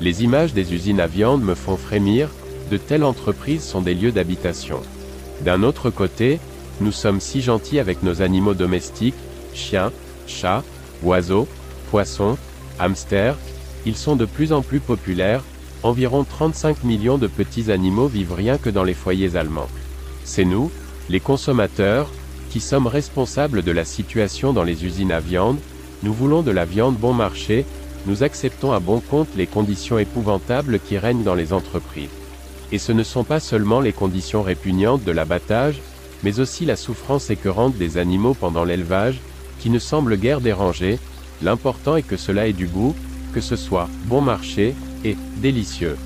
[0.00, 2.30] Les images des usines à viande me font frémir,
[2.70, 4.80] de telles entreprises sont des lieux d'habitation.
[5.44, 6.40] D'un autre côté,
[6.80, 9.14] nous sommes si gentils avec nos animaux domestiques,
[9.52, 9.92] chiens,
[10.26, 10.64] chats,
[11.02, 11.46] oiseaux,
[11.90, 12.38] poissons,
[12.78, 13.36] hamsters,
[13.84, 15.44] ils sont de plus en plus populaires,
[15.82, 19.68] environ 35 millions de petits animaux vivent rien que dans les foyers allemands.
[20.24, 20.70] C'est nous,
[21.10, 22.10] les consommateurs,
[22.50, 25.58] qui sommes responsables de la situation dans les usines à viande,
[26.02, 27.66] nous voulons de la viande bon marché,
[28.06, 32.08] nous acceptons à bon compte les conditions épouvantables qui règnent dans les entreprises.
[32.72, 35.80] Et ce ne sont pas seulement les conditions répugnantes de l'abattage,
[36.22, 39.20] mais aussi la souffrance écœurante des animaux pendant l'élevage,
[39.58, 40.98] qui ne semble guère déranger,
[41.42, 42.94] l'important est que cela ait du goût,
[43.34, 45.96] que ce soit bon marché, et délicieux.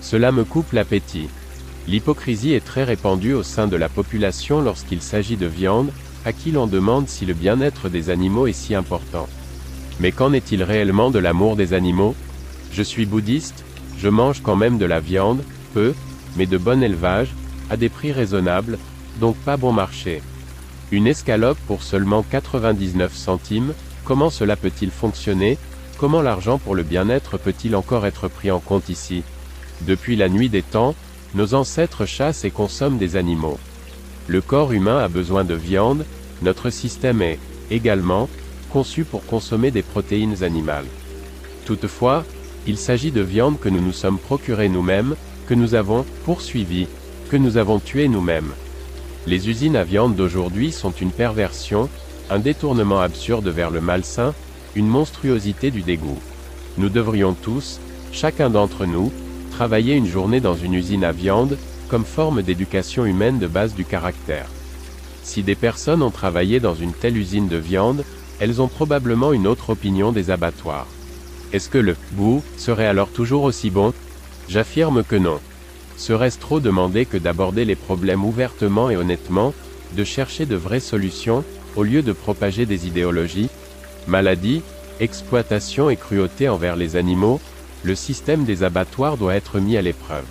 [0.00, 1.28] Cela me coupe l'appétit.
[1.86, 5.90] L'hypocrisie est très répandue au sein de la population lorsqu'il s'agit de viande,
[6.24, 9.28] à qui l'on demande si le bien-être des animaux est si important.
[10.00, 12.14] Mais qu'en est-il réellement de l'amour des animaux?
[12.72, 13.64] Je suis bouddhiste,
[13.98, 15.42] je mange quand même de la viande,
[15.72, 15.94] peu,
[16.36, 17.28] mais de bon élevage,
[17.70, 18.78] à des prix raisonnables,
[19.20, 20.22] donc pas bon marché.
[20.90, 23.72] Une escalope pour seulement 99 centimes,
[24.04, 25.58] comment cela peut-il fonctionner?
[25.98, 29.22] Comment l'argent pour le bien-être peut-il encore être pris en compte ici?
[29.82, 30.94] Depuis la nuit des temps,
[31.34, 33.58] nos ancêtres chassent et consomment des animaux.
[34.26, 36.04] Le corps humain a besoin de viande,
[36.42, 37.38] notre système est,
[37.70, 38.28] également,
[38.74, 40.88] conçu pour consommer des protéines animales.
[41.64, 42.24] Toutefois,
[42.66, 45.14] il s'agit de viande que nous nous sommes procurée nous-mêmes,
[45.46, 46.88] que nous avons poursuivie,
[47.30, 48.50] que nous avons tuée nous-mêmes.
[49.28, 51.88] Les usines à viande d'aujourd'hui sont une perversion,
[52.30, 54.34] un détournement absurde vers le malsain,
[54.74, 56.18] une monstruosité du dégoût.
[56.76, 57.78] Nous devrions tous,
[58.10, 59.12] chacun d'entre nous,
[59.52, 61.58] travailler une journée dans une usine à viande,
[61.88, 64.48] comme forme d'éducation humaine de base du caractère.
[65.22, 68.04] Si des personnes ont travaillé dans une telle usine de viande,
[68.44, 70.86] elles ont probablement une autre opinion des abattoirs.
[71.54, 73.94] Est-ce que le goût serait alors toujours aussi bon?
[74.50, 75.40] J'affirme que non.
[75.96, 79.54] Serait-ce trop demander que d'aborder les problèmes ouvertement et honnêtement,
[79.96, 81.42] de chercher de vraies solutions,
[81.74, 83.48] au lieu de propager des idéologies
[84.06, 84.60] Maladie,
[85.00, 87.40] exploitation et cruauté envers les animaux,
[87.82, 90.26] le système des abattoirs doit être mis à l'épreuve.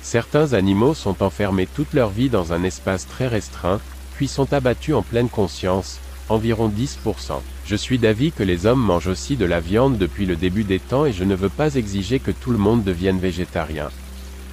[0.00, 3.80] Certains animaux sont enfermés toute leur vie dans un espace très restreint,
[4.14, 5.98] puis sont abattus en pleine conscience,
[6.28, 7.40] environ 10%.
[7.66, 10.78] Je suis d'avis que les hommes mangent aussi de la viande depuis le début des
[10.78, 13.90] temps et je ne veux pas exiger que tout le monde devienne végétarien.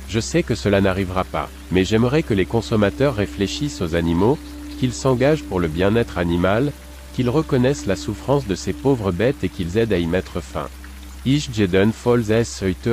[0.07, 4.37] Je sais que cela n'arrivera pas, mais j'aimerais que les consommateurs réfléchissent aux animaux,
[4.79, 6.71] qu'ils s'engagent pour le bien-être animal,
[7.13, 10.67] qu'ils reconnaissent la souffrance de ces pauvres bêtes et qu'ils aident à y mettre fin.
[11.25, 11.91] Ich jeden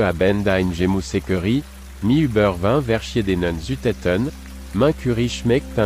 [0.02, 0.72] Abend ein
[2.02, 3.56] mi über 20 verschiedenen
[4.98, 5.78] curie schmeckt.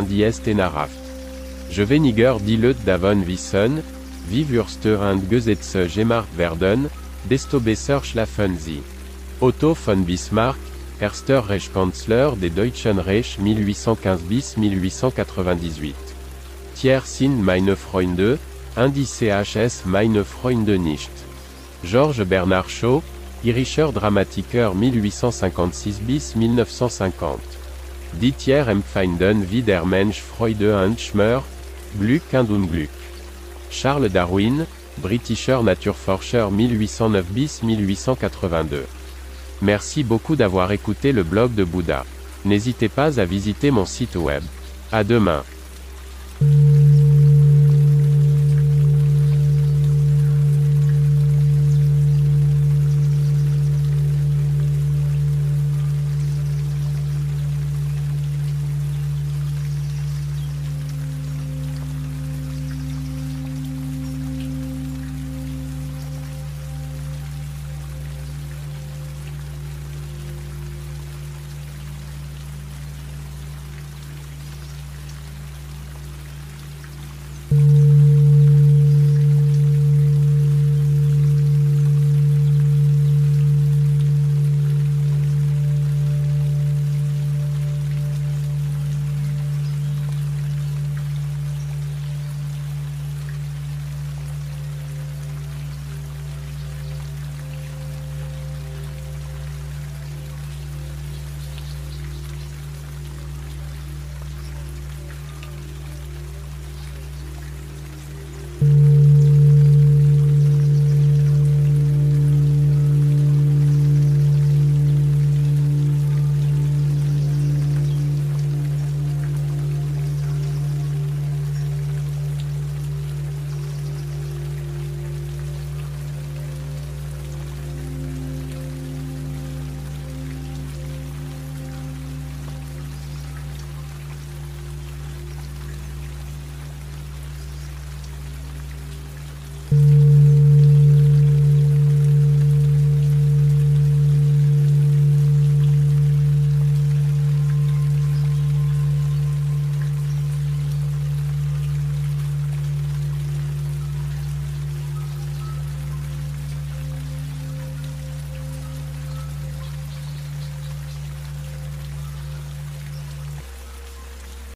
[1.73, 2.41] Je weniger
[2.85, 3.83] davon wissen,
[4.29, 4.45] wie
[4.97, 6.91] und Gesetze gemacht werden,
[7.31, 8.59] desto besser schlafen.
[9.39, 10.59] Otto von Bismarck,
[11.01, 15.95] erster Reichskanzler des Deutschen Reich 1815 bis 1898.
[16.75, 18.39] Tiers sind meine Freunde,
[18.77, 21.13] Indice HS meine Freunde nicht.
[21.85, 23.01] Georges Bernard Shaw,
[23.45, 27.61] Irischer Dramatiker 1856 bis 1950.
[28.21, 31.45] Die Tiers empfinden wie der Mensch Freude und Schmör,
[31.99, 32.91] Glück und Unglück.
[33.71, 34.67] Charles Darwin,
[34.99, 38.87] Britisher Naturforscher 1809 bis 1882.
[39.63, 42.05] Merci beaucoup d'avoir écouté le blog de Bouddha.
[42.45, 44.43] N'hésitez pas à visiter mon site web.
[44.93, 45.45] À demain.